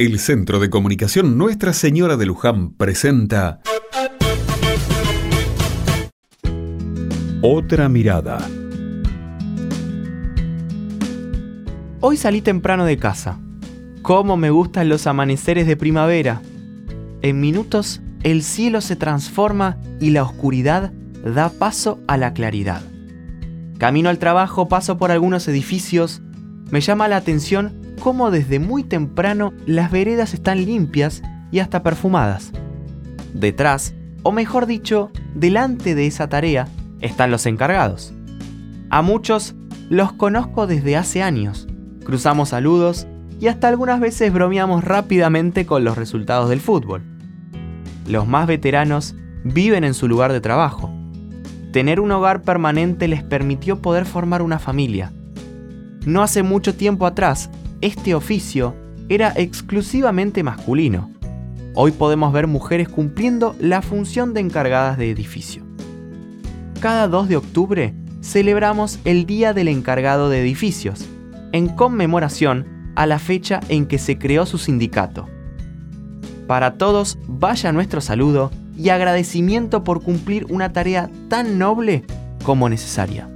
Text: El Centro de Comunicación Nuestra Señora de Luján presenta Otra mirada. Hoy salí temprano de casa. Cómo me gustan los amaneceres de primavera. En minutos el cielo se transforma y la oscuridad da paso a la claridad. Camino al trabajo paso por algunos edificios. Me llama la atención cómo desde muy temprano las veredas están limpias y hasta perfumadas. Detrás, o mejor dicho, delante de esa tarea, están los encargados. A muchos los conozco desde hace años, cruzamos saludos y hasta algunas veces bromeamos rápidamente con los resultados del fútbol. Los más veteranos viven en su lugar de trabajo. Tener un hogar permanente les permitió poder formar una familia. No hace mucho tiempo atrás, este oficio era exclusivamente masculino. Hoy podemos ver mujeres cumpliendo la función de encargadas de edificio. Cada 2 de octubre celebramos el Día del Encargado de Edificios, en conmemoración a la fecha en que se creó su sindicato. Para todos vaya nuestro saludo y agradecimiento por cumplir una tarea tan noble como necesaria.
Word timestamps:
El 0.00 0.20
Centro 0.20 0.60
de 0.60 0.70
Comunicación 0.70 1.36
Nuestra 1.36 1.72
Señora 1.72 2.16
de 2.16 2.24
Luján 2.24 2.70
presenta 2.70 3.58
Otra 7.42 7.88
mirada. 7.88 8.38
Hoy 11.98 12.16
salí 12.16 12.42
temprano 12.42 12.84
de 12.84 12.96
casa. 12.96 13.40
Cómo 14.02 14.36
me 14.36 14.50
gustan 14.50 14.88
los 14.88 15.08
amaneceres 15.08 15.66
de 15.66 15.76
primavera. 15.76 16.42
En 17.20 17.40
minutos 17.40 18.00
el 18.22 18.44
cielo 18.44 18.80
se 18.80 18.94
transforma 18.94 19.78
y 19.98 20.10
la 20.10 20.22
oscuridad 20.22 20.92
da 21.24 21.48
paso 21.50 21.98
a 22.06 22.16
la 22.16 22.34
claridad. 22.34 22.82
Camino 23.78 24.10
al 24.10 24.20
trabajo 24.20 24.68
paso 24.68 24.96
por 24.96 25.10
algunos 25.10 25.48
edificios. 25.48 26.22
Me 26.70 26.80
llama 26.80 27.08
la 27.08 27.16
atención 27.16 27.94
cómo 28.00 28.30
desde 28.30 28.58
muy 28.58 28.84
temprano 28.84 29.52
las 29.66 29.90
veredas 29.90 30.34
están 30.34 30.64
limpias 30.64 31.22
y 31.50 31.60
hasta 31.60 31.82
perfumadas. 31.82 32.52
Detrás, 33.32 33.94
o 34.22 34.32
mejor 34.32 34.66
dicho, 34.66 35.10
delante 35.34 35.94
de 35.94 36.06
esa 36.06 36.28
tarea, 36.28 36.68
están 37.00 37.30
los 37.30 37.46
encargados. 37.46 38.12
A 38.90 39.02
muchos 39.02 39.54
los 39.88 40.12
conozco 40.12 40.66
desde 40.66 40.96
hace 40.96 41.22
años, 41.22 41.66
cruzamos 42.04 42.50
saludos 42.50 43.06
y 43.40 43.46
hasta 43.46 43.68
algunas 43.68 44.00
veces 44.00 44.32
bromeamos 44.32 44.84
rápidamente 44.84 45.64
con 45.64 45.84
los 45.84 45.96
resultados 45.96 46.50
del 46.50 46.60
fútbol. 46.60 47.02
Los 48.06 48.26
más 48.26 48.46
veteranos 48.46 49.14
viven 49.44 49.84
en 49.84 49.94
su 49.94 50.08
lugar 50.08 50.32
de 50.32 50.40
trabajo. 50.40 50.92
Tener 51.72 52.00
un 52.00 52.10
hogar 52.10 52.42
permanente 52.42 53.08
les 53.08 53.22
permitió 53.22 53.80
poder 53.80 54.04
formar 54.04 54.42
una 54.42 54.58
familia. 54.58 55.12
No 56.06 56.22
hace 56.22 56.42
mucho 56.42 56.74
tiempo 56.74 57.06
atrás, 57.06 57.50
este 57.80 58.14
oficio 58.14 58.74
era 59.08 59.32
exclusivamente 59.36 60.42
masculino. 60.42 61.10
Hoy 61.74 61.92
podemos 61.92 62.32
ver 62.32 62.46
mujeres 62.46 62.88
cumpliendo 62.88 63.54
la 63.60 63.82
función 63.82 64.34
de 64.34 64.40
encargadas 64.40 64.98
de 64.98 65.10
edificio. 65.10 65.62
Cada 66.80 67.08
2 67.08 67.28
de 67.28 67.36
octubre 67.36 67.94
celebramos 68.20 68.98
el 69.04 69.26
Día 69.26 69.52
del 69.52 69.68
Encargado 69.68 70.28
de 70.28 70.40
Edificios, 70.40 71.06
en 71.52 71.68
conmemoración 71.68 72.66
a 72.94 73.06
la 73.06 73.18
fecha 73.18 73.60
en 73.68 73.86
que 73.86 73.98
se 73.98 74.18
creó 74.18 74.44
su 74.44 74.58
sindicato. 74.58 75.28
Para 76.46 76.74
todos 76.74 77.18
vaya 77.26 77.72
nuestro 77.72 78.00
saludo 78.00 78.50
y 78.76 78.88
agradecimiento 78.88 79.84
por 79.84 80.02
cumplir 80.02 80.46
una 80.50 80.72
tarea 80.72 81.10
tan 81.28 81.58
noble 81.58 82.04
como 82.42 82.68
necesaria. 82.68 83.28